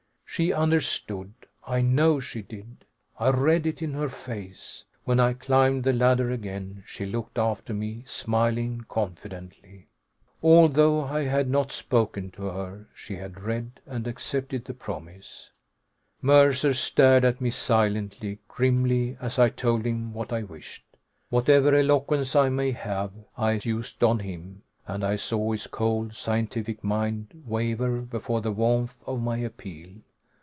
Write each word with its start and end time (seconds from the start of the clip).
She 0.33 0.53
understood, 0.53 1.33
I 1.65 1.81
know 1.81 2.21
she 2.21 2.41
did. 2.41 2.85
I 3.19 3.31
read 3.31 3.67
it 3.67 3.81
in 3.81 3.91
her 3.95 4.07
face. 4.07 4.85
When 5.03 5.19
I 5.19 5.33
climbed 5.33 5.83
the 5.83 5.91
ladder 5.91 6.31
again, 6.31 6.83
she 6.87 7.05
looked 7.05 7.37
after 7.37 7.73
me, 7.73 8.03
smiling 8.07 8.85
confidently. 8.87 9.87
Although 10.41 11.03
I 11.03 11.25
had 11.25 11.49
not 11.49 11.73
spoken 11.73 12.31
to 12.31 12.43
her, 12.43 12.87
she 12.95 13.17
had 13.17 13.41
read 13.43 13.81
and 13.85 14.07
accepted 14.07 14.63
the 14.63 14.73
promise. 14.73 15.49
Mercer 16.21 16.73
stared 16.73 17.25
at 17.25 17.41
me 17.41 17.51
silently, 17.51 18.39
grimly, 18.47 19.17
as 19.19 19.37
I 19.37 19.49
told 19.49 19.85
him 19.85 20.13
what 20.13 20.31
I 20.31 20.43
wished. 20.43 20.85
Whatever 21.29 21.75
eloquence 21.75 22.37
I 22.37 22.47
may 22.47 22.71
have, 22.71 23.11
I 23.37 23.59
used 23.61 24.01
on 24.01 24.19
him, 24.19 24.61
and 24.87 25.03
I 25.03 25.17
saw 25.17 25.51
his 25.51 25.67
cold, 25.67 26.13
scientific 26.15 26.85
mind 26.85 27.43
waver 27.45 27.99
before 27.99 28.39
the 28.39 28.53
warmth 28.53 28.97
of 29.05 29.21
my 29.21 29.35
appeal. 29.35 29.89